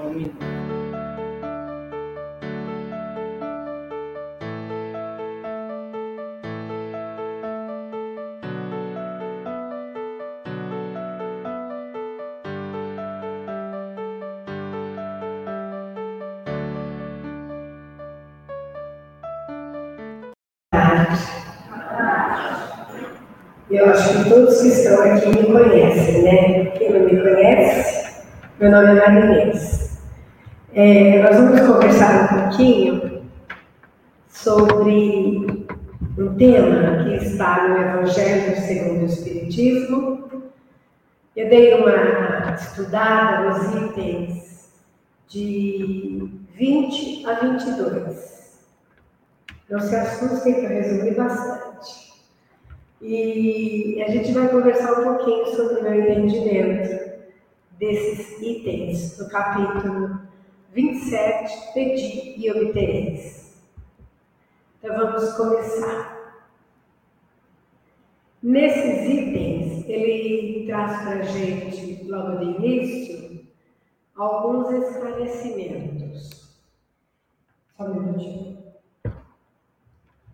[0.00, 0.48] um minuto.
[23.70, 26.66] Eu acho que todos que estão aqui me conhecem, né?
[26.78, 28.24] Quem não me conhece,
[28.58, 29.87] meu nome é Marinês.
[30.80, 33.24] É, nós vamos conversar um pouquinho
[34.28, 35.66] sobre
[36.16, 40.30] um tema que está no Evangelho segundo o Espiritismo.
[41.34, 44.72] Eu dei uma estudada nos itens
[45.26, 48.60] de 20 a 22.
[49.68, 52.22] Não se assustem que eu resumi bastante.
[53.02, 57.18] E a gente vai conversar um pouquinho sobre o meu entendimento
[57.80, 60.27] desses itens do capítulo
[60.78, 63.60] 27, Pedi e Obtereis.
[64.78, 66.38] Então vamos começar.
[68.40, 73.44] Nesses itens, ele traz para a gente, logo de início,
[74.14, 76.60] alguns esclarecimentos.
[77.76, 78.62] Só um minutinho.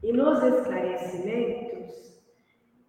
[0.03, 2.21] E nos esclarecimentos,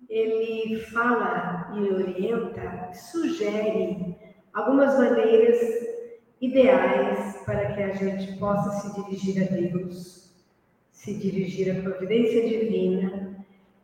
[0.10, 4.18] ele fala e orienta, sugere
[4.54, 5.85] algumas maneiras
[6.42, 10.34] ideais para que a gente possa se dirigir a Deus,
[10.92, 13.36] se dirigir à providência divina,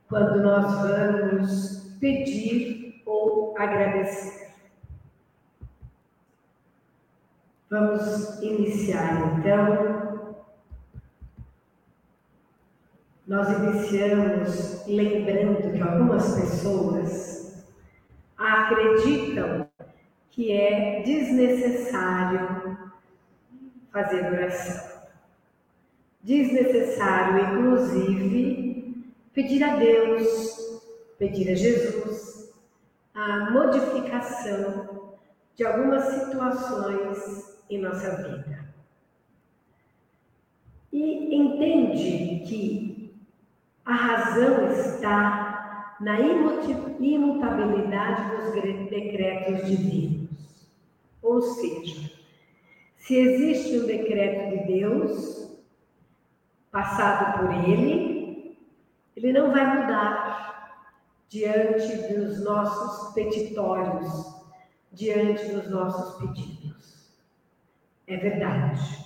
[0.07, 4.51] quando nós vamos pedir ou agradecer.
[7.69, 10.01] Vamos iniciar então
[13.31, 17.65] nós iniciamos lembrando que algumas pessoas
[18.37, 19.70] acreditam
[20.31, 22.77] que é desnecessário
[23.91, 24.91] fazer oração.
[26.23, 30.81] Desnecessário, inclusive, pedir a Deus,
[31.19, 32.31] pedir a Jesus
[33.13, 35.11] a modificação
[35.55, 38.71] de algumas situações em nossa vida.
[40.93, 43.13] E entende que
[43.85, 48.53] a razão está na imutabilidade dos
[48.89, 50.20] decretos divinos.
[51.21, 52.11] Ou seja,
[52.97, 55.59] se existe um decreto de Deus,
[56.71, 58.57] passado por Ele,
[59.15, 60.87] ele não vai mudar
[61.29, 64.35] diante dos nossos petitórios,
[64.91, 67.17] diante dos nossos pedidos.
[68.07, 69.05] É verdade.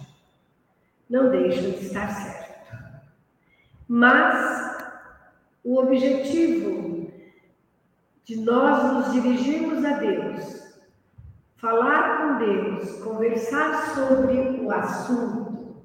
[1.09, 2.95] Não deixam de estar certo.
[3.87, 4.77] Mas
[5.63, 7.11] o objetivo
[8.23, 10.64] de nós nos dirigirmos a Deus,
[11.55, 15.83] falar com Deus, conversar sobre o assunto,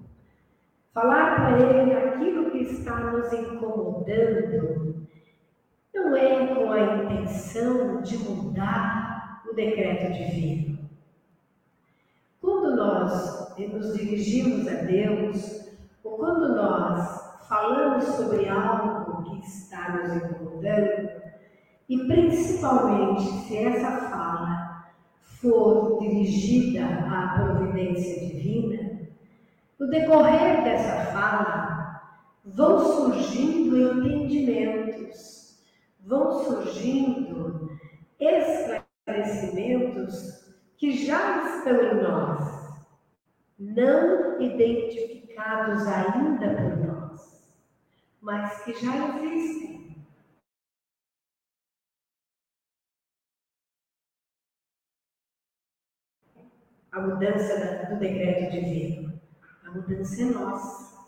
[0.93, 5.07] falar para Ele aquilo que está nos incomodando,
[5.95, 10.79] não é com a intenção de mudar o decreto divino.
[12.41, 15.69] Quando nós nos dirigimos a Deus,
[16.03, 21.11] ou quando nós falando sobre algo que está nos incomodando,
[21.89, 24.70] e principalmente se essa fala
[25.41, 29.09] for dirigida à providência divina,
[29.79, 32.03] no decorrer dessa fala
[32.45, 35.63] vão surgindo entendimentos,
[36.01, 37.71] vão surgindo
[38.19, 42.75] esclarecimentos que já estão em nós,
[43.59, 47.01] não identificados ainda por nós
[48.21, 49.80] mas que já existem.
[56.93, 59.13] A mudança do decreto divino,
[59.65, 60.99] a mudança é nossa.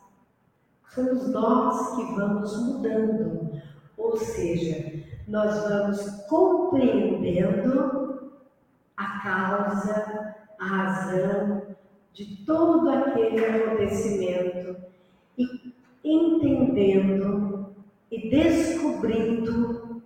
[0.91, 3.61] Somos nós que vamos mudando,
[3.97, 8.31] ou seja, nós vamos compreendendo
[8.97, 11.63] a causa, a razão
[12.13, 14.77] de todo aquele acontecimento
[15.37, 15.75] e
[16.05, 17.75] entendendo
[18.11, 20.03] e descobrindo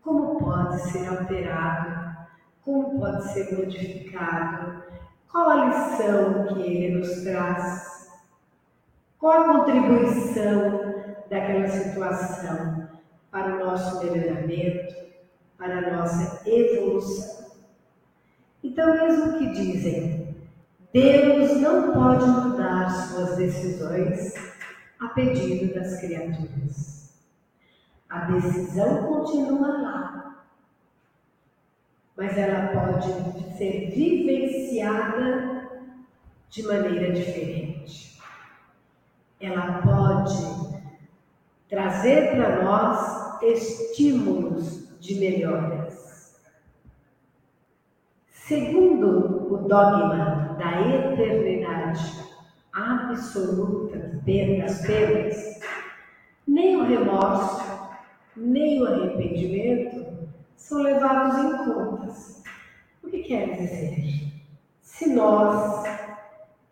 [0.00, 2.16] como pode ser alterado,
[2.62, 4.89] como pode ser modificado,
[5.30, 8.10] qual a lição que ele nos traz,
[9.18, 12.88] qual a contribuição daquela situação
[13.30, 14.94] para o nosso melhoramento,
[15.56, 17.50] para a nossa evolução.
[18.62, 20.36] Então, mesmo que dizem,
[20.92, 24.34] Deus não pode mudar suas decisões
[25.00, 27.14] a pedido das criaturas.
[28.08, 30.39] A decisão continua lá,
[32.20, 35.70] mas ela pode ser vivenciada
[36.50, 38.20] de maneira diferente.
[39.40, 40.78] Ela pode
[41.66, 46.38] trazer para nós estímulos de melhoras.
[48.28, 52.04] Segundo o dogma da eternidade
[52.70, 55.58] absoluta das penas,
[56.46, 57.62] nem o remorso,
[58.36, 59.99] nem o arrependimento
[60.70, 62.42] são levados em contas.
[63.02, 64.32] O que quer dizer?
[64.80, 65.84] Se nós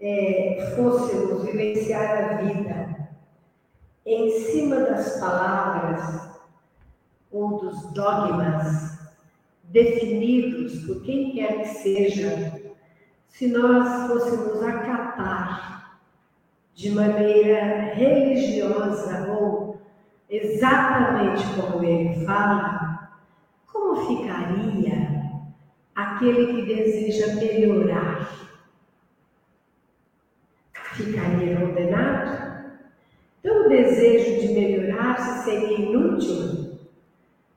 [0.00, 3.08] é, fôssemos vivenciar a vida
[4.06, 6.30] em cima das palavras
[7.32, 9.00] ou dos dogmas
[9.64, 12.52] definidos por quem quer que seja,
[13.26, 15.98] se nós fôssemos acatar
[16.72, 19.80] de maneira religiosa ou
[20.30, 22.97] exatamente como ele fala,
[24.06, 25.22] ficaria
[25.94, 28.48] aquele que deseja melhorar?
[30.92, 32.48] Ficaria condenado?
[33.40, 36.78] Então, o desejo de melhorar-se seria inútil,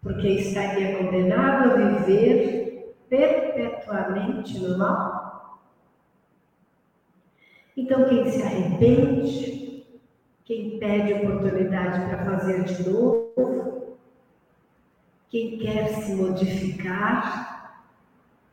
[0.01, 5.59] porque estaria condenado a viver perpetuamente no mal?
[7.75, 9.85] Então, quem se arrepende,
[10.45, 13.80] quem pede oportunidade para fazer de novo,
[15.31, 17.79] quem quer se modificar,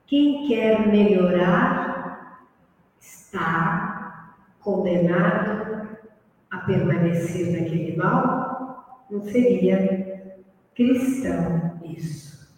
[0.07, 2.47] quem quer melhorar,
[3.01, 5.89] está condenado
[6.49, 9.05] a permanecer naquele mal?
[9.11, 10.31] Não seria
[10.77, 12.49] cristão isso.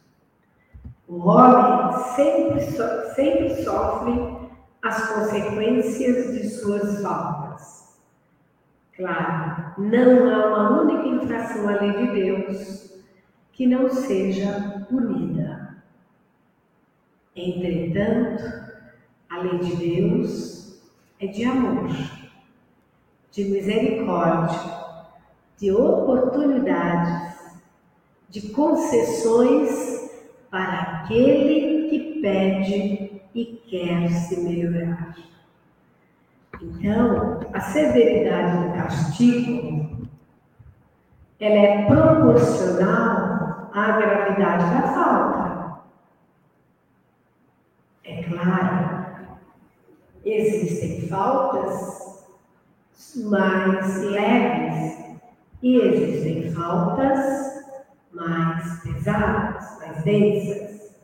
[1.09, 4.51] O homem sempre, so, sempre sofre
[4.83, 7.99] as consequências de suas faltas.
[8.95, 12.91] Claro, não há uma única infração à lei de Deus
[13.61, 15.77] que não seja punida.
[17.37, 18.43] Entretanto,
[19.29, 20.81] a lei de Deus
[21.21, 21.91] é de amor,
[23.31, 24.59] de misericórdia,
[25.59, 27.37] de oportunidades,
[28.31, 30.11] de concessões
[30.51, 35.19] para aquele que pede e quer se melhorar.
[36.63, 40.09] Então, a severidade do castigo,
[41.39, 43.30] ela é proporcional
[43.73, 45.83] à gravidade da falta.
[48.05, 49.39] É claro,
[50.25, 52.27] existem faltas
[53.17, 55.21] mais leves
[55.63, 57.65] e existem faltas
[58.13, 60.97] mais pesadas, mais densas.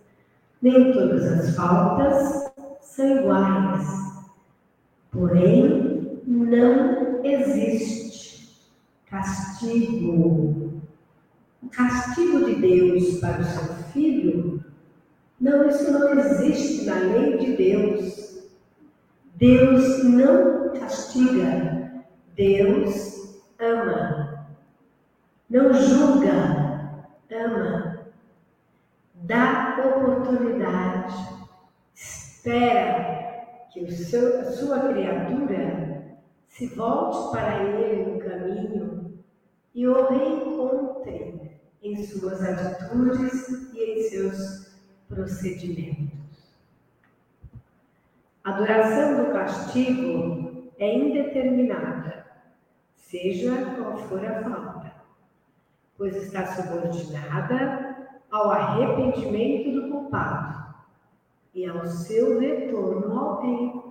[0.62, 3.86] Nem todas as faltas são iguais.
[5.10, 8.70] Porém, não existe
[9.06, 10.65] castigo.
[11.68, 14.64] Castigo de Deus para o seu filho,
[15.40, 18.46] não, isso não existe na lei de Deus.
[19.34, 22.04] Deus não castiga,
[22.34, 24.48] Deus ama.
[25.50, 27.98] Não julga, ama.
[29.14, 31.14] Dá oportunidade,
[31.94, 36.16] espera que o seu, a sua criatura
[36.48, 39.18] se volte para ele no caminho
[39.74, 41.35] e o reencontre
[41.82, 44.76] em suas atitudes e em seus
[45.08, 46.16] procedimentos.
[48.44, 52.26] A duração do castigo é indeterminada,
[52.94, 54.92] seja qual for a falta,
[55.96, 57.96] pois está subordinada
[58.30, 60.74] ao arrependimento do culpado
[61.54, 63.82] e ao seu retorno ao bem.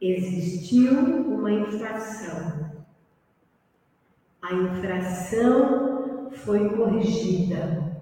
[0.00, 0.92] Existiu
[1.26, 2.75] uma infração.
[4.48, 8.00] A infração foi corrigida.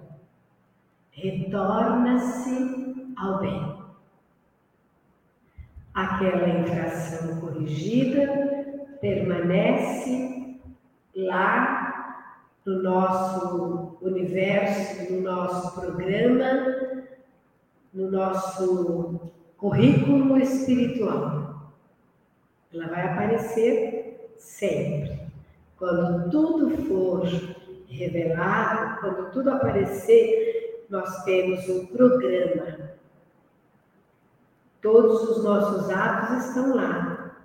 [1.10, 3.78] Retorna-se ao bem.
[5.94, 8.26] Aquela infração corrigida
[9.00, 10.60] permanece
[11.16, 12.20] lá
[12.66, 16.66] no nosso universo, no nosso programa,
[17.94, 21.72] no nosso currículo espiritual.
[22.70, 25.13] Ela vai aparecer sempre.
[25.84, 27.26] Quando tudo for
[27.88, 32.92] revelado, quando tudo aparecer, nós temos um programa.
[34.80, 37.36] Todos os nossos atos estão lá.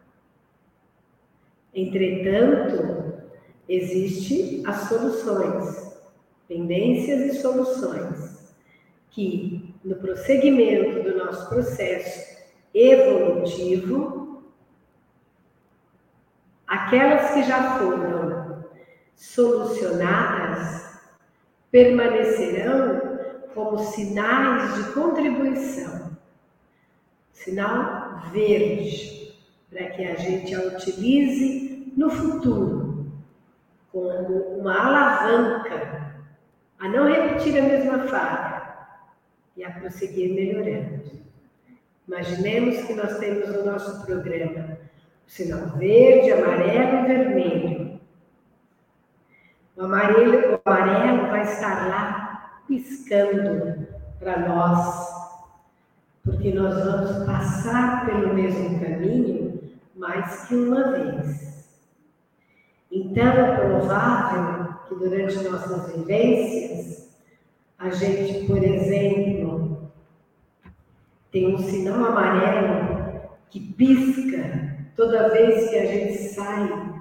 [1.75, 3.23] Entretanto,
[3.67, 5.99] existem as soluções,
[6.47, 8.55] pendências e soluções,
[9.09, 12.37] que no prosseguimento do nosso processo
[12.73, 14.45] evolutivo,
[16.65, 18.28] aquelas que já foram
[19.19, 20.97] solucionadas
[21.69, 23.19] permanecerão
[23.53, 26.17] como sinais de contribuição,
[27.33, 29.35] sinal verde,
[29.69, 33.11] para que a gente a utilize no futuro
[33.91, 36.15] como uma alavanca
[36.79, 38.77] a não repetir a mesma falha
[39.57, 41.19] e a prosseguir melhorando.
[42.07, 44.77] Imaginemos que nós temos no nosso programa
[45.27, 47.98] o sinal verde, amarelo e vermelho.
[49.79, 53.87] O amarelo, o amarelo vai estar lá piscando
[54.19, 55.07] para nós,
[56.21, 61.79] porque nós vamos passar pelo mesmo caminho mais que uma vez.
[62.91, 67.09] Então é provável que durante nossas vivências
[67.77, 69.89] a gente, por exemplo,
[71.31, 76.98] tem um sinal amarelo que pisca toda vez que a gente sai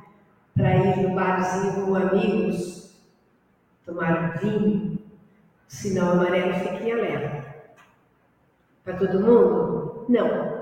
[0.59, 2.79] para ir no barzinho com amigos
[3.87, 4.99] tomar um vinho,
[5.67, 7.55] o sinal amarelo fica em alerta.
[8.85, 10.05] Para todo mundo?
[10.09, 10.59] Não.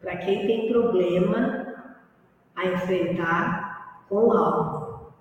[0.00, 1.74] Para quem tem problema
[2.54, 5.12] a enfrentar com o álcool.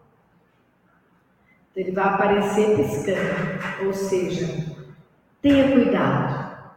[1.71, 3.85] Então, ele vai aparecer piscando.
[3.87, 4.47] Ou seja,
[5.41, 6.71] tenha cuidado.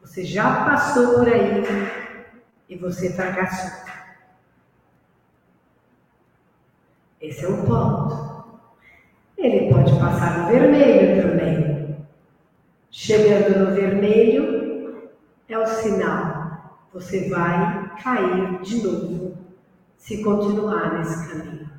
[0.00, 1.62] Você já passou por aí
[2.68, 3.83] e você fracassou.
[7.24, 8.60] Esse é um ponto.
[9.38, 12.06] Ele pode passar no vermelho também.
[12.90, 15.10] Chegando no vermelho,
[15.48, 16.84] é o sinal.
[16.92, 19.38] Você vai cair de novo
[19.96, 21.70] se continuar nesse caminho.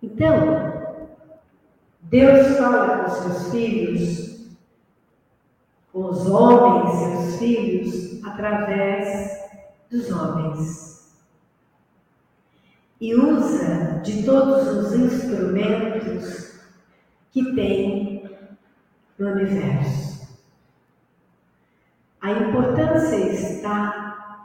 [0.00, 0.72] Então,
[2.02, 4.56] Deus fala com seus filhos,
[5.92, 9.36] com os homens, seus filhos, através
[9.90, 10.91] dos homens
[13.02, 16.60] e usa de todos os instrumentos
[17.32, 18.30] que tem
[19.18, 20.38] no universo.
[22.20, 24.38] A importância está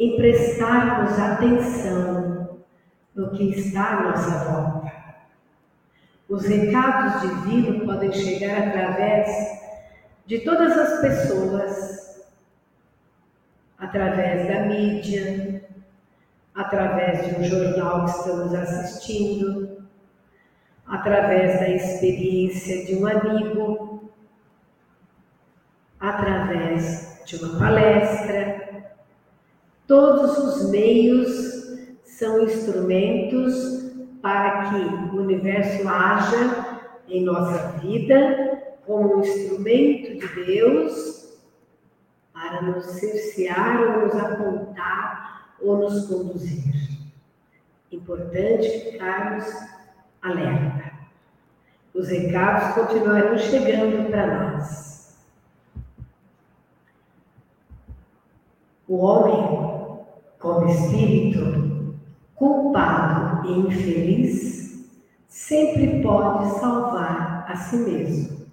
[0.00, 2.60] em prestarmos atenção
[3.14, 4.92] no que está à nossa volta.
[6.30, 9.28] Os recados divinos podem chegar através
[10.24, 12.26] de todas as pessoas,
[13.78, 15.55] através da mídia,
[16.56, 19.86] através de um jornal que estamos assistindo,
[20.86, 24.10] através da experiência de um amigo,
[26.00, 28.86] através de uma palestra.
[29.86, 31.28] Todos os meios
[32.04, 33.54] são instrumentos
[34.22, 34.76] para que
[35.14, 41.36] o universo haja em nossa vida como um instrumento de Deus
[42.32, 45.25] para nos cercear ou nos apontar
[45.60, 46.74] ou nos conduzir.
[47.90, 49.46] Importante ficarmos
[50.22, 50.92] alerta.
[51.94, 55.16] Os recados continuarão chegando para nós.
[58.86, 60.04] O homem,
[60.38, 61.96] como espírito,
[62.34, 64.86] culpado e infeliz,
[65.26, 68.46] sempre pode salvar a si mesmo.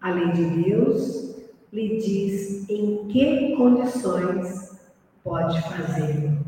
[0.00, 1.36] A lei de Deus
[1.72, 4.69] lhe diz em que condições
[5.22, 6.38] pode fazer.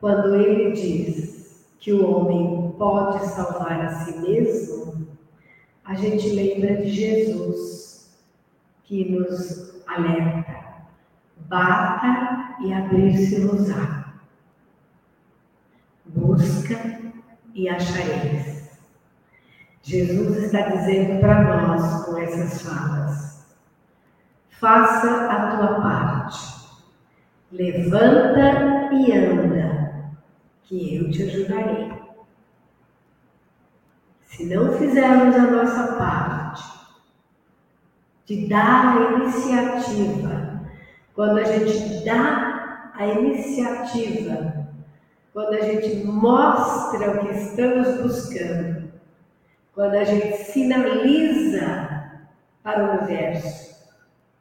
[0.00, 5.08] Quando ele diz que o homem pode salvar a si mesmo,
[5.84, 8.12] a gente lembra de Jesus,
[8.84, 10.86] que nos alerta:
[11.48, 14.14] bata e abrir-se-nos-á.
[16.06, 17.00] Busca
[17.54, 18.70] e achareis.
[19.82, 23.46] Jesus está dizendo para nós com essas falas:
[24.60, 26.11] faça a tua parte
[27.52, 30.10] Levanta e anda,
[30.62, 31.92] que eu te ajudarei.
[34.24, 36.64] Se não fizermos a nossa parte,
[38.24, 40.62] de dar a iniciativa,
[41.14, 44.66] quando a gente dá a iniciativa,
[45.34, 48.90] quando a gente mostra o que estamos buscando,
[49.74, 52.22] quando a gente sinaliza
[52.62, 53.72] para o universo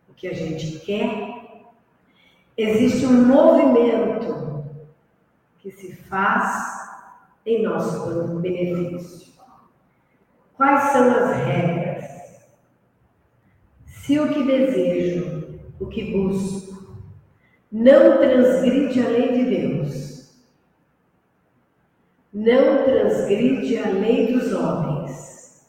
[0.08, 1.31] o que a gente quer,
[2.62, 4.64] Existe um movimento
[5.58, 6.92] que se faz
[7.44, 9.34] em nosso benefício.
[10.54, 12.06] Quais são as regras?
[13.88, 16.98] Se o que desejo, o que busco,
[17.72, 20.36] não transgride a lei de Deus,
[22.32, 25.68] não transgride a lei dos homens,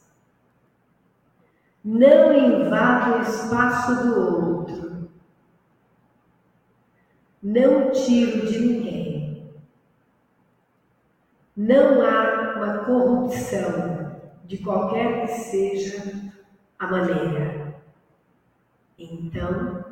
[1.83, 4.82] não invade o espaço do outro,
[7.43, 9.53] não tiro de ninguém.
[11.57, 16.31] Não há uma corrupção de qualquer que seja
[16.79, 17.75] a maneira.
[18.97, 19.83] Então,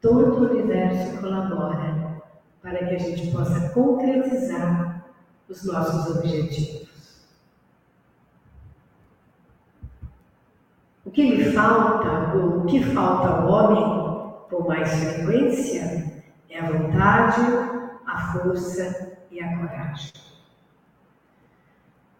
[0.00, 2.22] todo o universo colabora
[2.60, 5.06] para que a gente possa concretizar
[5.48, 7.26] os nossos objetivos.
[11.04, 14.01] O que lhe falta, ou o que falta ao homem,
[14.52, 17.40] com mais frequência, é a vontade,
[18.06, 20.12] a força e a coragem.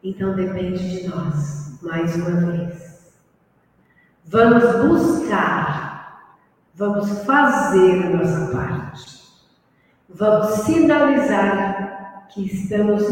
[0.02, 3.12] Então depende de nós, mais uma vez.
[4.24, 6.38] Vamos buscar,
[6.74, 9.22] vamos fazer a nossa parte.
[10.08, 13.04] Vamos sinalizar que estamos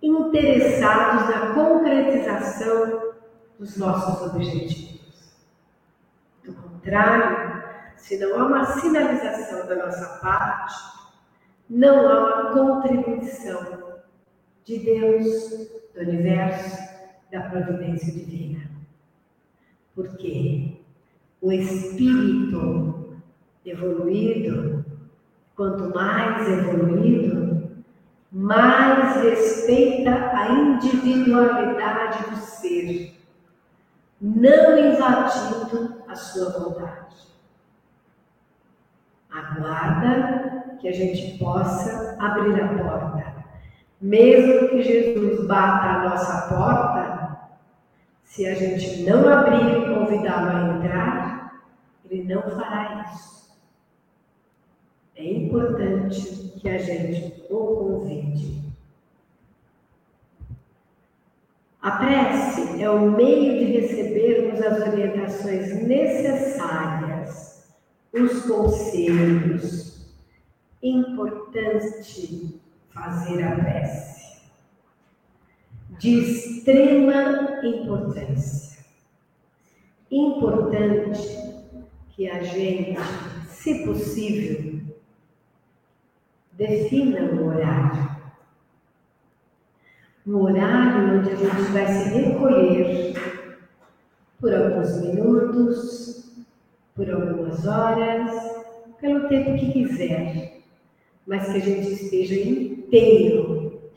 [0.00, 3.12] interessados na concretização
[3.58, 5.34] dos nossos objetivos.
[6.44, 7.55] Do contrário,
[7.96, 10.74] se não há uma sinalização da nossa parte,
[11.68, 13.96] não há uma contribuição
[14.64, 16.76] de Deus, do universo,
[17.32, 18.70] da providência divina.
[19.94, 20.80] Porque
[21.40, 23.16] o espírito
[23.64, 24.84] evoluído,
[25.54, 27.84] quanto mais evoluído,
[28.30, 33.16] mais respeita a individualidade do ser
[34.20, 37.35] não invadindo a sua vontade.
[39.36, 43.36] Aguarda que a gente possa abrir a porta.
[44.00, 47.38] Mesmo que Jesus bata a nossa porta,
[48.24, 51.62] se a gente não abrir e convidá-lo a entrar,
[52.04, 53.56] ele não fará isso.
[55.16, 58.66] É importante que a gente o convide.
[61.80, 67.55] A prece é o meio de recebermos as orientações necessárias,
[68.22, 70.06] os conselhos.
[70.82, 74.42] Importante fazer a prece.
[75.98, 78.84] De extrema importância.
[80.10, 81.20] Importante
[82.10, 82.98] que a gente,
[83.48, 84.80] se possível,
[86.52, 88.16] defina o horário
[90.26, 93.14] um horário onde a gente vai se recolher
[94.40, 96.25] por alguns minutos,
[96.96, 98.32] por algumas horas,
[99.00, 100.62] pelo tempo que quiser,
[101.26, 103.90] mas que a gente esteja inteiro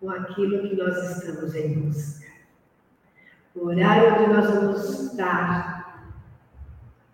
[0.00, 2.26] com aquilo que nós estamos em busca.
[3.54, 6.10] O horário onde nós vamos estar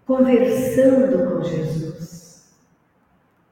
[0.06, 2.56] conversando com Jesus,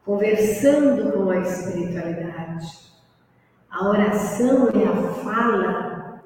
[0.05, 2.87] conversando com a espiritualidade
[3.77, 6.23] a oração é a fala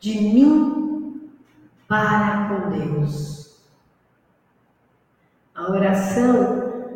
[0.00, 1.30] de mim
[1.86, 3.47] para com Deus.
[5.58, 6.94] A oração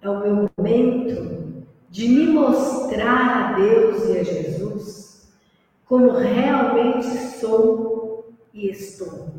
[0.00, 5.28] é o meu momento de me mostrar a Deus e a Jesus
[5.84, 7.08] como realmente
[7.40, 9.34] sou e estou,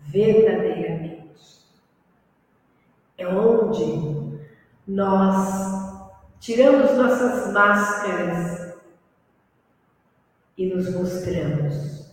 [0.00, 1.64] verdadeiramente.
[3.16, 4.38] É onde
[4.86, 8.74] nós tiramos nossas máscaras
[10.58, 12.04] e nos mostramos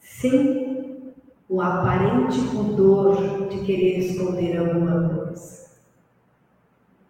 [0.00, 0.65] sem
[1.48, 5.66] o aparente pudor de querer esconder alguma coisa,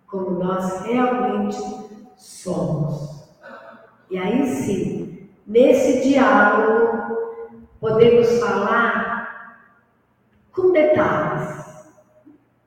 [0.06, 1.56] como nós realmente
[2.16, 3.28] somos.
[4.10, 7.16] E aí sim, nesse diálogo,
[7.80, 9.66] podemos falar
[10.52, 11.86] com detalhes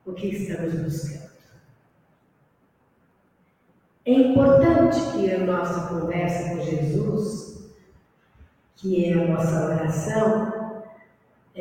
[0.06, 1.30] o que estamos buscando.
[4.06, 7.70] É importante que a nossa conversa com Jesus,
[8.76, 10.59] que é a nossa oração,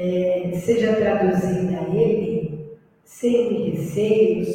[0.00, 4.48] é, seja traduzida a Ele sem receios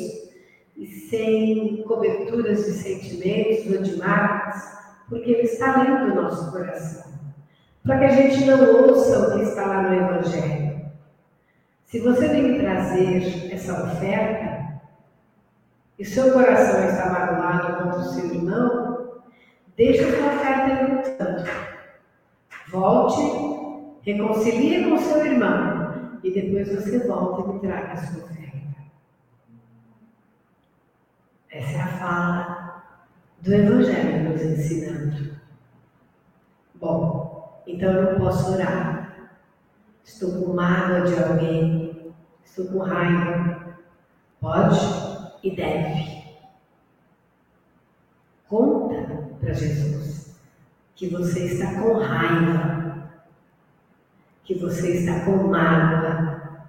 [0.77, 4.63] e sem coberturas de sentimentos ou de marcas,
[5.10, 7.12] porque Ele está lendo o nosso coração.
[7.84, 10.82] Para que a gente não ouça o que está lá no Evangelho.
[11.88, 14.82] Se você vem trazer essa oferta,
[15.99, 19.21] e seu coração está magoado contra o seu irmão,
[19.75, 21.49] deixe sua oferta lutando.
[22.71, 23.62] Volte,
[24.04, 28.78] reconcilie com seu irmão e depois você volta e me traga a sua oferta.
[31.50, 32.84] Essa é a fala
[33.42, 35.38] do Evangelho nos ensinando.
[36.76, 39.32] Bom, então eu não posso orar.
[40.04, 42.13] Estou com mágoa de alguém,
[42.44, 43.78] estou com raiva.
[44.39, 45.13] Pode?
[45.44, 46.24] e deve.
[48.48, 50.39] Conta para Jesus
[50.96, 52.83] que você está com raiva,
[54.43, 56.67] que você está com mágoa,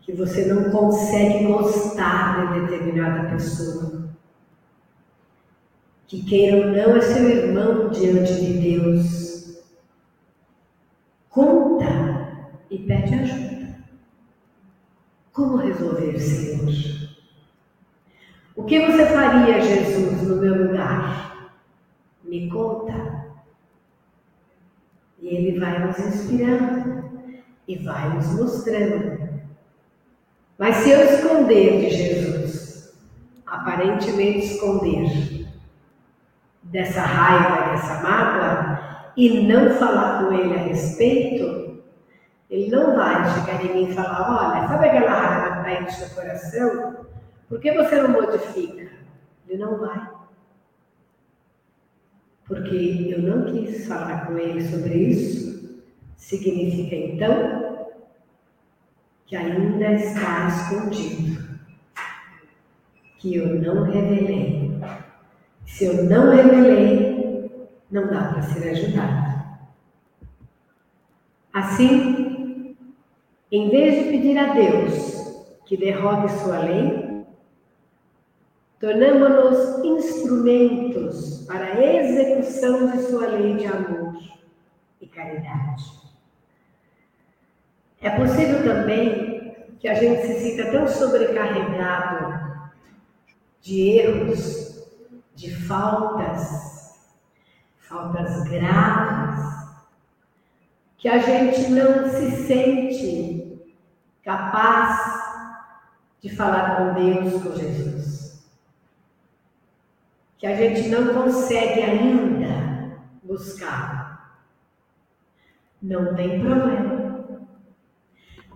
[0.00, 4.06] que você não consegue gostar de determinada pessoa.
[6.06, 9.64] Que queira ou não é seu irmão diante de Deus.
[11.28, 13.76] Conta e pede ajuda.
[15.32, 17.06] Como resolver, Senhor?
[18.54, 21.52] O que você faria, Jesus, no meu lugar?
[22.24, 23.25] Me conta.
[25.26, 27.02] E Ele vai nos inspirando
[27.66, 29.28] e vai nos mostrando.
[30.56, 32.94] Mas se eu esconder de Jesus,
[33.44, 35.48] aparentemente esconder
[36.62, 41.82] dessa raiva, dessa mágoa, e não falar com Ele a respeito,
[42.48, 45.82] Ele não vai chegar em mim e falar: olha, sabe aquela raiva que está aí
[45.82, 47.06] no seu coração?
[47.48, 48.86] Por que você não modifica?
[49.48, 50.08] Ele não vai.
[52.46, 55.82] Porque eu não quis falar com ele sobre isso,
[56.16, 57.76] significa então
[59.26, 61.44] que ainda está escondido,
[63.18, 64.70] que eu não revelei.
[65.64, 69.26] Se eu não revelei, não dá para ser ajudado.
[71.52, 72.76] Assim,
[73.50, 75.16] em vez de pedir a Deus
[75.66, 77.05] que derrogue sua lei,
[78.78, 84.18] Tornamos-nos instrumentos para a execução de sua lei de amor
[85.00, 85.84] e caridade.
[88.02, 92.66] É possível também que a gente se sinta tão sobrecarregado
[93.62, 94.86] de erros,
[95.34, 97.00] de faltas,
[97.78, 99.40] faltas graves,
[100.98, 103.58] que a gente não se sente
[104.22, 105.16] capaz
[106.20, 108.15] de falar com Deus, com Jesus
[110.46, 114.38] que a gente não consegue ainda buscar.
[115.82, 117.48] Não tem problema.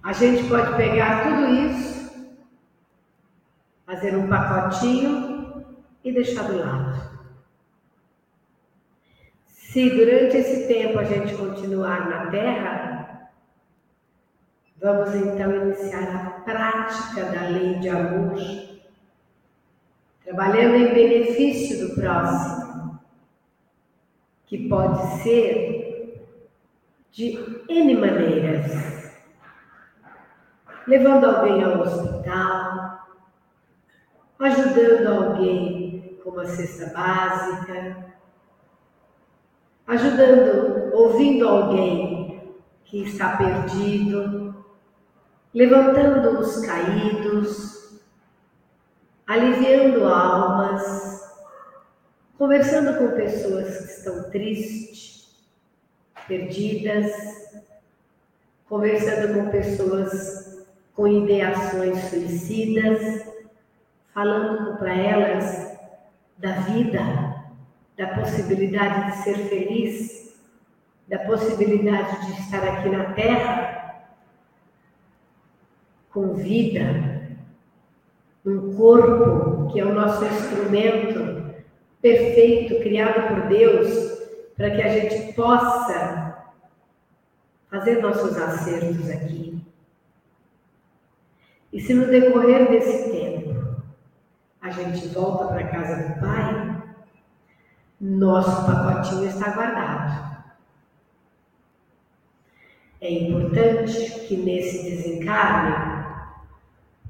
[0.00, 2.31] A gente pode pegar tudo isso,
[3.85, 5.64] fazer um pacotinho
[6.05, 7.11] e deixar do lado.
[9.46, 13.31] Se durante esse tempo a gente continuar na Terra,
[14.81, 18.69] vamos então iniciar a prática da lei de amor
[20.30, 23.00] trabalhando em benefício do próximo,
[24.46, 26.24] que pode ser
[27.10, 29.10] de N maneiras.
[30.86, 33.08] Levando alguém ao hospital,
[34.38, 38.14] ajudando alguém com uma cesta básica,
[39.88, 44.54] ajudando, ouvindo alguém que está perdido,
[45.52, 47.79] levantando os caídos,
[49.30, 51.22] aliviando almas,
[52.36, 55.46] conversando com pessoas que estão tristes,
[56.26, 57.12] perdidas,
[58.68, 60.66] conversando com pessoas
[60.96, 63.24] com ideações suicidas,
[64.12, 65.78] falando para elas
[66.36, 67.00] da vida,
[67.96, 70.40] da possibilidade de ser feliz,
[71.06, 74.08] da possibilidade de estar aqui na Terra
[76.10, 77.19] com vida,
[78.44, 81.55] um corpo que é o nosso instrumento
[82.00, 84.18] perfeito, criado por Deus,
[84.57, 86.53] para que a gente possa
[87.70, 89.61] fazer nossos acertos aqui.
[91.72, 93.81] E se no decorrer desse tempo
[94.61, 96.83] a gente volta para a casa do Pai,
[98.00, 100.31] nosso pacotinho está guardado.
[103.00, 105.89] É importante que nesse desencarne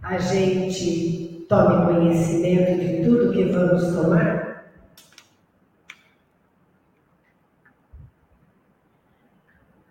[0.03, 4.65] a gente tome conhecimento de tudo que vamos tomar?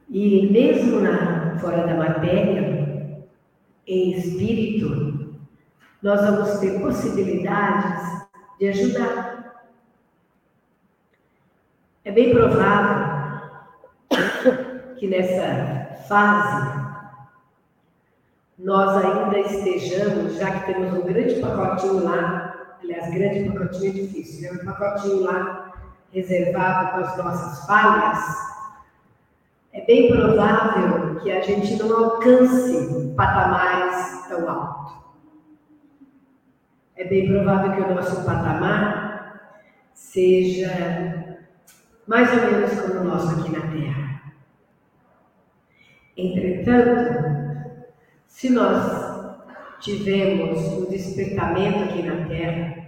[0.09, 3.23] E mesmo na, fora da matéria,
[3.85, 5.35] em espírito,
[6.01, 8.27] nós vamos ter possibilidades
[8.59, 9.69] de ajudar.
[12.03, 13.49] É bem provável
[14.97, 16.89] que nessa fase
[18.59, 24.53] nós ainda estejamos, já que temos um grande pacotinho lá, aliás, grande pacotinho é difícil,
[24.53, 24.59] né?
[24.61, 25.71] um pacotinho lá
[26.11, 28.19] reservado com as nossas falhas,
[29.71, 34.93] é bem provável que a gente não alcance patamares tão altos.
[36.95, 39.39] É bem provável que o nosso patamar
[39.93, 41.37] seja
[42.07, 44.21] mais ou menos como o nosso aqui na Terra.
[46.17, 47.28] Entretanto,
[48.39, 49.35] se nós
[49.81, 52.87] tivemos um despertamento aqui na Terra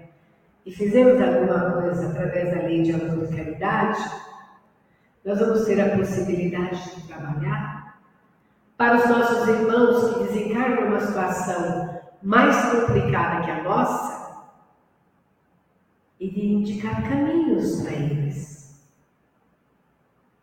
[0.66, 4.00] e fizemos alguma coisa através da lei de amor e caridade,
[5.26, 8.00] nós vamos ter a possibilidade de trabalhar
[8.78, 14.48] para os nossos irmãos que desencarnam numa situação mais complicada que a nossa
[16.18, 18.90] e de indicar caminhos para eles,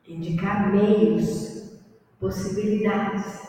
[0.06, 1.80] indicar meios,
[2.20, 3.47] possibilidades.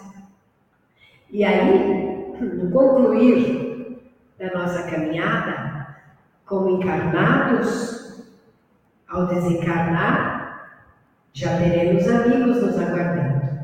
[1.32, 4.02] E aí, no concluir
[4.40, 5.96] da nossa caminhada,
[6.46, 8.26] como encarnados,
[9.08, 10.72] ao desencarnar,
[11.34, 13.60] já teremos amigos nos aguardando.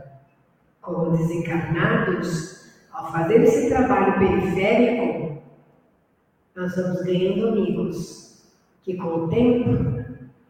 [0.82, 5.42] Como desencarnados, ao fazer esse trabalho periférico,
[6.56, 10.06] nós vamos ganhando amigos que com o tempo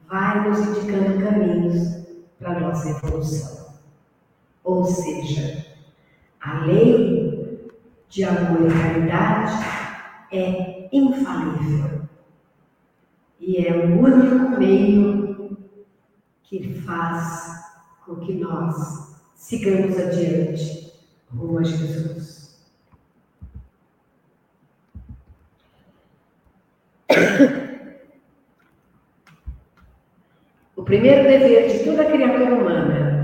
[0.08, 2.06] vai nos indicando caminhos
[2.38, 3.73] para a nossa evolução.
[4.63, 5.64] Ou seja,
[6.46, 7.72] a lei
[8.08, 9.52] de amor e caridade
[10.32, 12.04] é infalível
[13.40, 15.58] e é o único meio
[16.44, 17.66] que faz
[18.06, 20.94] com que nós sigamos adiante
[21.36, 22.64] rumo a Jesus.
[30.78, 33.14] O primeiro dever de toda criatura humana,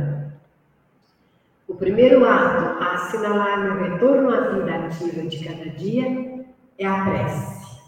[1.81, 6.45] primeiro ato a assinalar no retorno à vida ativa de cada dia
[6.77, 7.81] é a prece.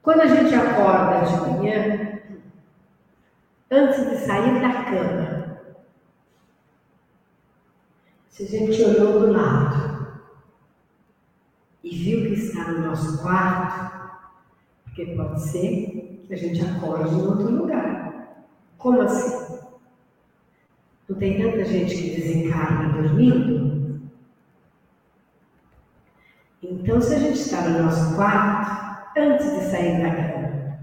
[0.00, 2.18] Quando a gente acorda de manhã,
[3.70, 5.58] antes de sair da cama,
[8.30, 10.22] se a gente olhou do lado
[11.84, 14.16] e viu que está no nosso quarto,
[14.84, 18.46] porque pode ser que a gente acorde em outro lugar.
[18.78, 19.65] Como assim?
[21.08, 24.00] Não tem tanta gente que desencarna dormindo?
[26.62, 30.78] Então, se a gente está no nosso quarto, antes de sair da cama,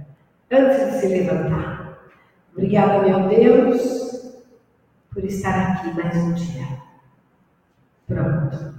[0.50, 2.00] antes de se levantar.
[2.54, 4.44] Obrigada, meu Deus,
[5.12, 6.68] por estar aqui mais um dia.
[8.08, 8.76] Pronto.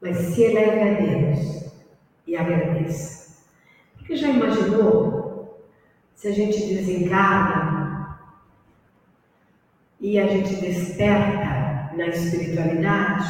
[0.00, 1.72] Mas se eleve a Deus
[2.26, 3.44] e agradeça.
[3.94, 5.64] Porque já imaginou
[6.14, 7.75] se a gente desencarna
[10.06, 13.26] e a gente desperta na espiritualidade?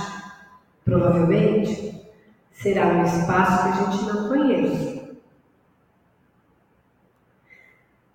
[0.84, 2.06] Provavelmente
[2.52, 5.16] será um espaço que a gente não conhece.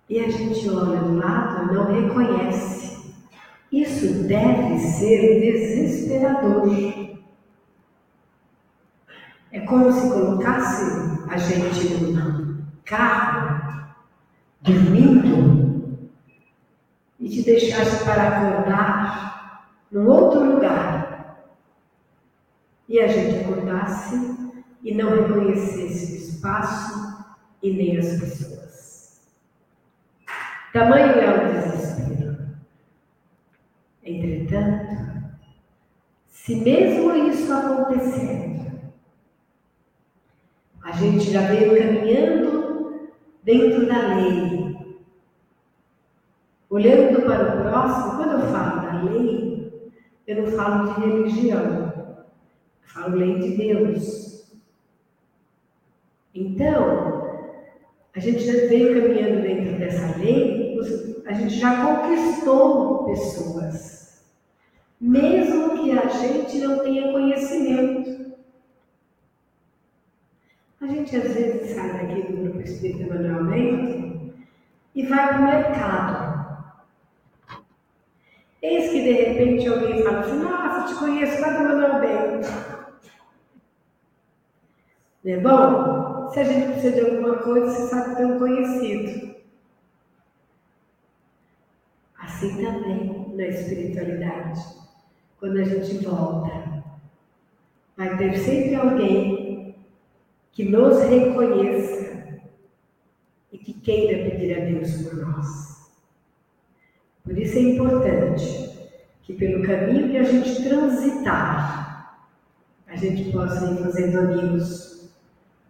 [0.08, 3.02] E a gente olha do lado e não reconhece.
[3.72, 6.68] Isso deve ser desesperador.
[9.50, 10.84] É como se colocasse
[11.28, 13.88] a gente num carro,
[14.60, 15.71] dormindo,
[17.22, 21.46] e te deixasse para acordar num outro lugar
[22.88, 24.16] e a gente acordasse
[24.82, 27.24] e não reconhecesse o espaço
[27.62, 29.20] e nem as pessoas.
[30.72, 32.56] Tamanho é o desespero.
[34.02, 35.22] Entretanto,
[36.26, 38.90] se mesmo isso acontecendo,
[40.82, 43.12] a gente já veio caminhando
[43.44, 44.71] dentro da lei,
[46.72, 49.92] olhando para o próximo, quando eu falo da lei,
[50.26, 51.92] eu não falo de religião,
[52.96, 54.50] a lei de Deus.
[56.34, 57.30] Então,
[58.16, 60.78] a gente já veio caminhando dentro dessa lei,
[61.26, 64.24] a gente já conquistou pessoas,
[64.98, 68.32] mesmo que a gente não tenha conhecimento.
[70.80, 74.32] A gente às vezes sai daqui do grupo espírita manualmente
[74.94, 76.21] e vai para o mercado.
[78.62, 82.48] Eis que de repente alguém fala assim, nossa, te conheço lá do Bento.
[85.24, 86.30] Não é bom?
[86.30, 89.34] Se a gente precisa de alguma coisa, você sabe ter um conhecido.
[92.16, 94.60] Assim também na espiritualidade.
[95.38, 96.84] Quando a gente volta,
[97.96, 99.74] vai ter sempre alguém
[100.52, 102.40] que nos reconheça
[103.50, 105.71] e que queira pedir a Deus por nós.
[107.24, 108.90] Por isso é importante
[109.22, 112.18] que pelo caminho que a gente transitar,
[112.86, 115.10] a gente possa ir fazendo amigos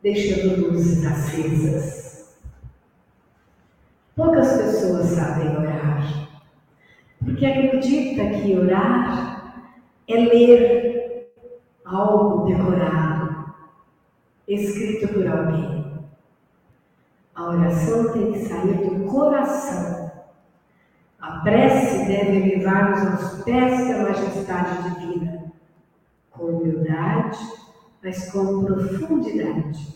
[0.02, 2.36] deixando luzes acesas.
[4.16, 6.28] Poucas pessoas sabem orar,
[7.24, 9.64] porque acredita que orar
[10.08, 11.32] é ler
[11.84, 13.54] algo decorado,
[14.48, 15.82] escrito por alguém.
[17.34, 20.01] A oração tem que sair do coração.
[21.22, 25.44] A prece deve levar-nos aos pés da majestade divina,
[26.30, 27.38] com humildade
[28.02, 29.94] mas com profundidade,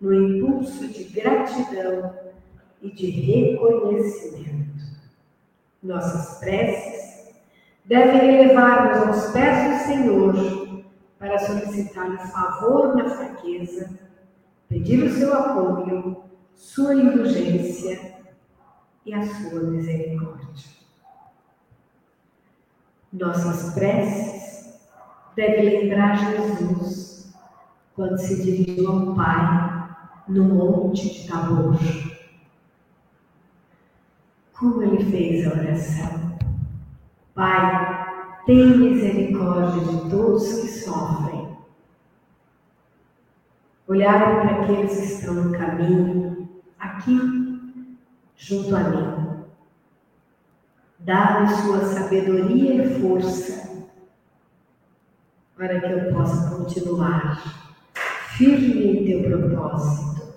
[0.00, 2.14] no impulso de gratidão
[2.80, 4.62] e de reconhecimento.
[5.82, 7.34] Nossas preces
[7.84, 10.84] devem levar-nos aos pés do Senhor
[11.18, 13.90] para solicitar-lhe favor na fraqueza,
[14.68, 16.22] pedir o seu apoio,
[16.54, 18.21] sua indulgência
[19.04, 20.70] e a sua misericórdia.
[23.12, 24.80] Nossas preces
[25.36, 27.32] deve lembrar Jesus
[27.94, 29.90] quando se dirigiu ao Pai
[30.28, 31.76] no Monte de Tabor.
[34.58, 36.38] Como ele fez a oração?
[37.34, 38.06] Pai,
[38.46, 41.56] tem misericórdia de todos que sofrem.
[43.88, 47.51] Olharam para aqueles que estão no caminho, aqui,
[48.36, 49.44] junto a mim.
[50.98, 53.86] Dá-me sua sabedoria e força
[55.56, 57.42] para que eu possa continuar
[58.36, 60.34] firme em teu propósito.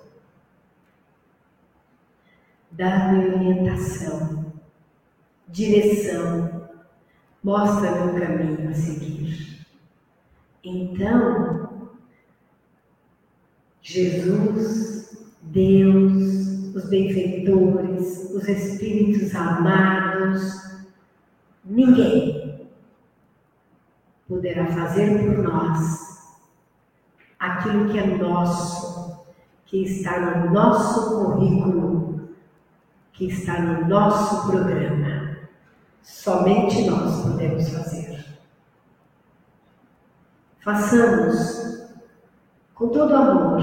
[2.70, 4.52] Dá-me orientação,
[5.48, 6.68] direção,
[7.42, 9.66] mostra-me o caminho a seguir.
[10.62, 11.90] Então,
[13.80, 16.45] Jesus, Deus,
[16.76, 20.76] os benfeitores, os espíritos amados,
[21.64, 22.68] ninguém
[24.28, 26.36] poderá fazer por nós
[27.38, 29.24] aquilo que é nosso,
[29.64, 32.28] que está no nosso currículo,
[33.14, 35.38] que está no nosso programa.
[36.02, 38.22] Somente nós podemos fazer.
[40.62, 41.88] Façamos
[42.74, 43.62] com todo amor,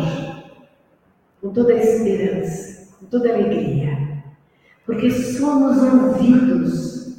[1.40, 2.74] com toda esperança,
[3.10, 4.24] toda alegria,
[4.86, 7.18] porque somos ouvidos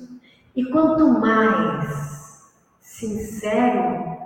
[0.54, 2.44] e quanto mais
[2.80, 4.18] sincero,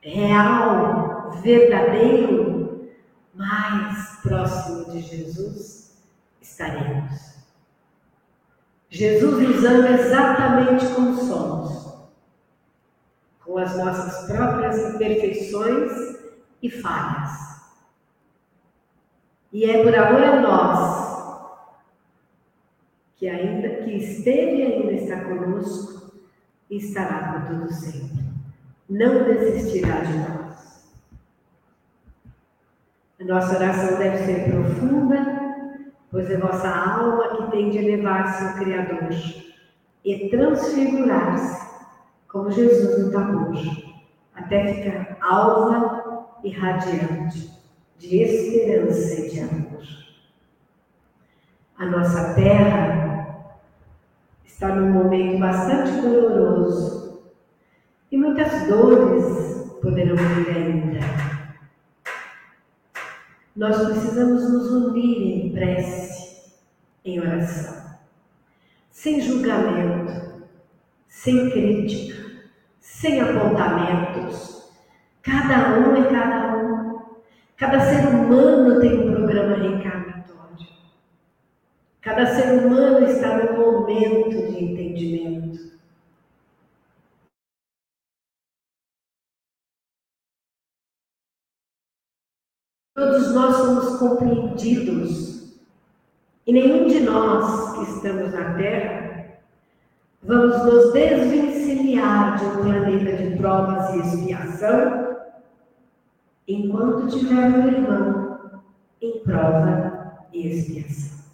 [0.00, 2.90] real, verdadeiro,
[3.34, 5.94] mais próximo de Jesus
[6.40, 7.34] estaremos.
[8.88, 12.08] Jesus nos ama exatamente como somos,
[13.44, 16.16] com as nossas próprias imperfeições
[16.62, 17.53] e falhas.
[19.54, 21.54] E é por amor a nós
[23.14, 26.12] que ainda que esteve e ainda está conosco
[26.68, 28.24] estará por todo sempre.
[28.90, 30.92] Não desistirá de nós.
[33.20, 35.24] A nossa oração deve ser profunda,
[36.10, 39.08] pois é vossa alma que tem de elevar-se ao Criador
[40.04, 41.64] e transfigurar-se,
[42.26, 43.54] como Jesus no Tabor,
[44.34, 47.53] até ficar alva e radiante
[48.08, 49.82] de esperança e de amor.
[51.78, 53.58] A nossa terra
[54.44, 57.22] está num momento bastante doloroso
[58.10, 61.00] e muitas dores poderão vir ainda.
[63.56, 66.52] Nós precisamos nos unir em prece,
[67.04, 67.98] em oração,
[68.90, 70.44] sem julgamento,
[71.08, 72.24] sem crítica,
[72.80, 74.72] sem apontamentos.
[75.22, 76.73] Cada um é cada um.
[77.56, 80.14] Cada ser humano tem um programa reencarnado.
[82.00, 85.78] Cada ser humano está num momento de entendimento.
[92.94, 95.58] Todos nós somos compreendidos
[96.46, 99.38] e nenhum de nós que estamos na Terra
[100.22, 105.13] vamos nos desvencilhar de um planeta de provas e expiação
[106.46, 108.62] enquanto tiver um irmão
[109.00, 111.24] em prova e expiação.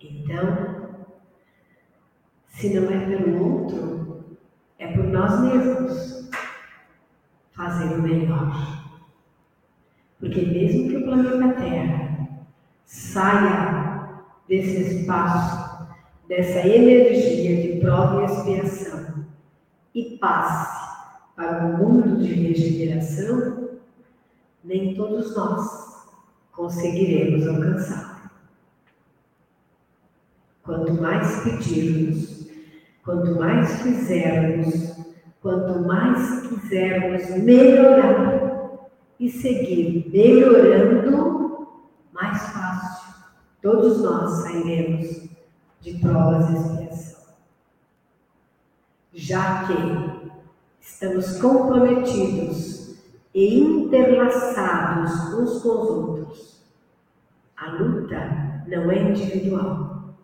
[0.00, 1.02] Então,
[2.48, 4.38] se não é pelo outro,
[4.78, 6.30] é por nós mesmos
[7.52, 8.78] fazer o melhor.
[10.18, 12.28] Porque mesmo que o planeta Terra
[12.84, 15.88] saia desse espaço,
[16.26, 19.26] dessa energia de prova e expiação
[19.94, 20.87] e passe
[21.38, 23.68] para o mundo de regeneração,
[24.64, 26.04] nem todos nós
[26.50, 28.32] conseguiremos alcançar.
[30.64, 32.50] Quanto mais pedirmos,
[33.04, 34.96] quanto mais fizermos,
[35.40, 38.88] quanto mais quisermos melhorar
[39.20, 41.68] e seguir melhorando,
[42.12, 43.14] mais fácil
[43.62, 45.28] todos nós sairemos
[45.80, 47.34] de provas e expiação.
[49.14, 50.17] Já que
[50.98, 52.96] estamos comprometidos
[53.32, 56.60] e interlaçados uns com os outros,
[57.56, 60.16] a luta não é individual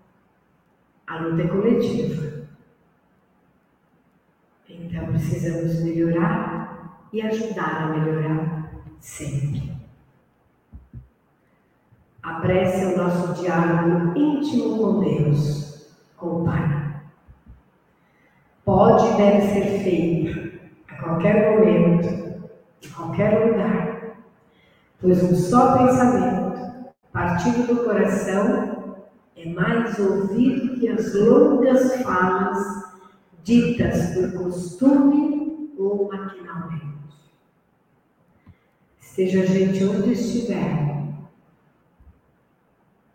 [1.07, 2.49] a luta é coletiva.
[4.68, 9.72] Então precisamos melhorar e ajudar a melhorar sempre.
[12.20, 17.03] A prece é o nosso diálogo íntimo com Deus, com o Pai.
[18.64, 20.43] Pode e deve ser feito
[20.95, 22.09] a qualquer momento,
[22.82, 24.16] em qualquer lugar,
[25.01, 28.97] pois um só pensamento, partido do coração,
[29.36, 32.84] é mais ouvido que as longas falas
[33.42, 36.84] ditas por costume ou maquinalmente.
[39.01, 41.05] Seja a gente onde estiver,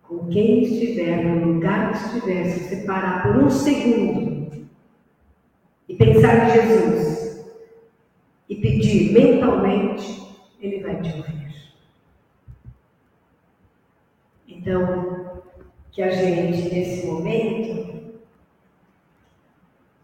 [0.04, 4.68] com quem estiver, no lugar que estiver, se separar por um segundo
[5.88, 7.19] e pensar em Jesus
[8.50, 11.40] e pedir mentalmente, Ele vai te ouvir.
[14.48, 15.44] Então,
[15.92, 18.20] que a gente, nesse momento,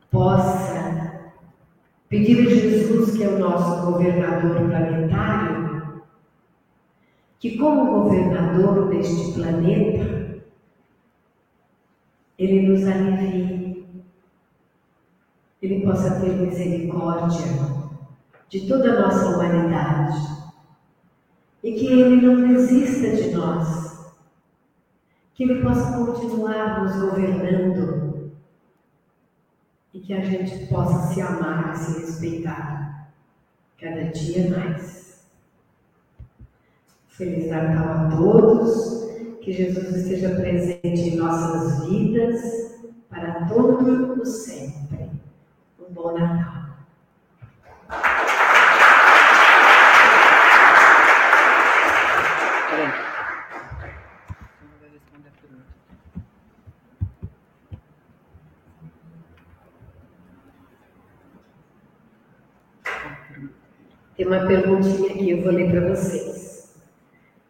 [0.10, 1.34] possa
[2.08, 6.04] pedir a Jesus, que é o nosso governador planetário,
[7.40, 10.42] que, como governador deste planeta,
[12.38, 13.86] ele nos alivie,
[15.62, 17.75] ele possa ter misericórdia
[18.50, 20.18] de toda a nossa humanidade
[21.64, 23.86] e que ele não desista de nós
[25.36, 28.32] que Ele possa continuar nos governando
[29.94, 33.12] e que a gente possa se amar e se respeitar
[33.78, 35.26] cada dia mais.
[37.10, 39.10] Feliz Natal a todos,
[39.42, 42.42] que Jesus esteja presente em nossas vidas
[43.10, 45.12] para todo o sempre.
[45.80, 46.55] Um bom Natal.
[64.26, 66.74] Tem uma perguntinha aqui, eu vou ler para vocês.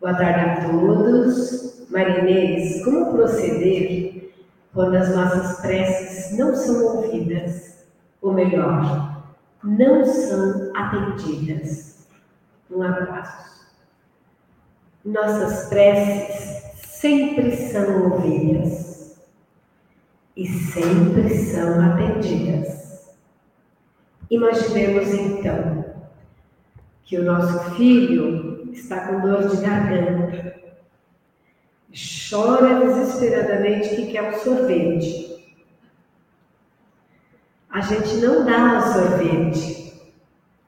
[0.02, 1.88] Boa tarde a todos.
[1.90, 4.34] Marinês, como proceder
[4.74, 7.86] quando as nossas preces não são ouvidas?
[8.22, 9.24] Ou melhor,
[9.64, 12.10] não são atendidas?
[12.70, 13.70] Um abraço.
[15.06, 19.16] Nossas preces sempre são ouvidas
[20.36, 23.16] e sempre são atendidas.
[24.30, 25.85] Imaginemos então
[27.06, 30.56] que o nosso filho está com dor de garganta,
[32.30, 35.36] chora desesperadamente que quer um sorvete.
[37.70, 40.02] A gente não dá o sorvete,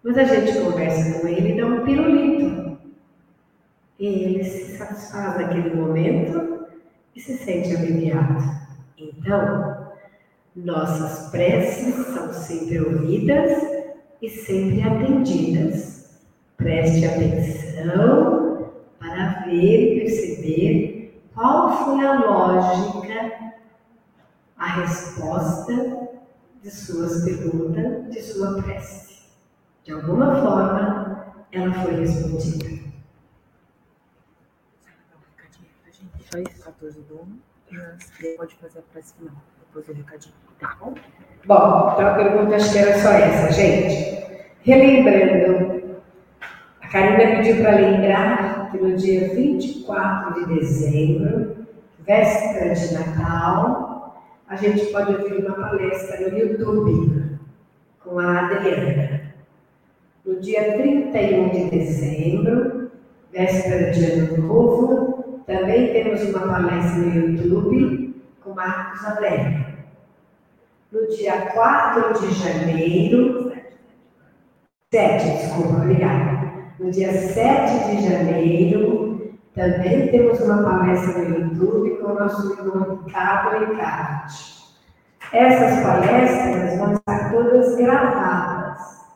[0.03, 2.77] mas a gente conversa com ele e dá um pirulito.
[3.99, 6.67] E ele se satisfaz naquele momento
[7.15, 8.43] e se sente aliviado.
[8.95, 9.91] Então,
[10.55, 13.63] nossas preces são sempre ouvidas
[14.21, 15.96] e sempre atendidas.
[16.67, 23.53] Preste atenção para ver e perceber qual foi a lógica,
[24.57, 26.09] a resposta
[26.61, 29.27] de suas perguntas, de sua prece.
[29.85, 32.85] De alguma forma, ela foi respondida.
[36.29, 37.39] Só isso, 14 do 1,
[37.71, 40.93] mas pode fazer a prece final, depois o recadinho, tá bom?
[41.45, 44.17] Bom, então a pergunta acho que era só essa, gente.
[44.63, 45.76] Relembrando
[46.97, 51.57] Karina pediu para lembrar que no dia 24 de dezembro,
[51.99, 57.37] véspera de Natal, a gente pode ouvir uma palestra no YouTube
[58.03, 59.21] com a Adriana.
[60.25, 62.89] No dia 31 de dezembro,
[63.31, 69.67] véspera de Ano Novo, também temos uma palestra no YouTube com Marcos Alegre.
[70.91, 73.53] No dia 4 de janeiro,
[74.91, 76.36] 7, desculpa, obrigada.
[76.79, 83.01] No dia 7 de janeiro, também temos uma palestra no YouTube com o nosso irmão
[83.03, 84.77] Ricardo Ricarte.
[85.33, 89.07] Essas palestras vão estar todas gravadas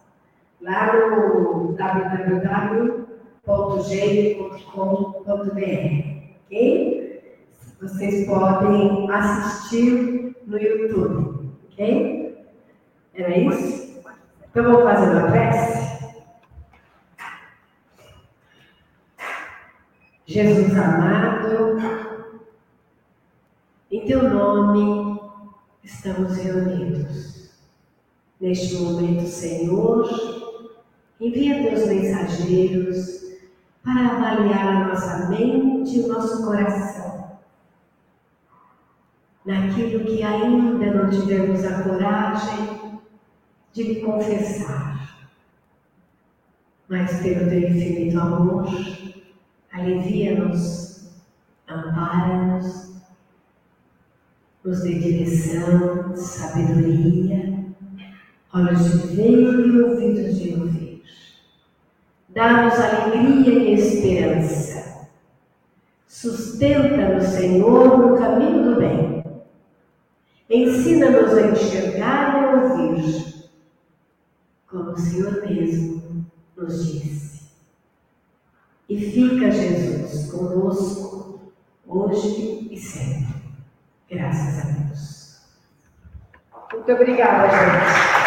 [0.59, 2.81] lá no www.gene.com.br,
[6.45, 7.35] ok?
[7.79, 12.47] Vocês podem assistir no YouTube, ok?
[13.13, 14.01] Era isso?
[14.49, 15.90] Então vamos fazer uma prece?
[20.31, 21.77] Jesus amado,
[23.91, 25.19] em teu nome
[25.83, 27.49] estamos reunidos.
[28.39, 30.09] Neste momento, Senhor,
[31.19, 33.23] envia teus mensageiros
[33.83, 37.37] para avaliar a nossa mente e o nosso coração.
[39.45, 43.01] Naquilo que ainda não tivemos a coragem
[43.73, 45.27] de lhe confessar.
[46.87, 48.67] Mas pelo teu infinito amor,
[49.71, 51.09] alivia-nos,
[51.67, 52.91] ampara-nos,
[54.63, 57.65] nos dê direção, sabedoria,
[58.53, 61.03] olhos de ver e ouvidos de ouvir.
[62.29, 65.09] Dá-nos alegria e esperança.
[66.07, 69.23] Sustenta-nos, Senhor, no caminho do bem.
[70.49, 73.49] Ensina-nos a enxergar e a ouvir,
[74.67, 77.30] como o Senhor mesmo nos disse.
[78.91, 81.39] E fica Jesus conosco
[81.87, 83.35] hoje e sempre.
[84.09, 85.41] Graças a Deus.
[86.73, 88.20] Muito obrigada, gente.